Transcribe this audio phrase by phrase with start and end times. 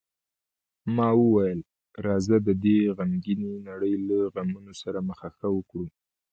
[0.95, 1.59] ما وویل:
[2.05, 5.85] راځه، د دې غمګینې نړۍ له غمو سره مخه ښه وکړو.